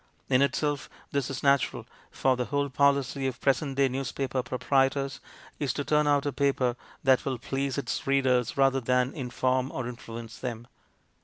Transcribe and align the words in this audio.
In 0.29 0.41
itself 0.41 0.89
this 1.11 1.29
is 1.29 1.43
natural, 1.43 1.85
for 2.09 2.35
the 2.35 2.45
whole 2.45 2.69
policy 2.71 3.27
of 3.27 3.39
present 3.39 3.75
day 3.77 3.87
newspaper 3.87 4.41
proprietors 4.41 5.19
is 5.59 5.73
to 5.73 5.83
turn 5.83 6.07
out 6.07 6.25
a 6.25 6.33
paper 6.33 6.75
that 7.03 7.23
will 7.23 7.37
please 7.37 7.77
its 7.77 8.07
readers 8.07 8.57
rather 8.57 8.81
than 8.81 9.13
in 9.13 9.29
form 9.29 9.71
or 9.71 9.87
influence 9.87 10.39
them. 10.39 10.65